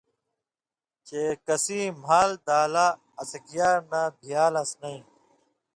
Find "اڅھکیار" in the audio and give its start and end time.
3.21-3.77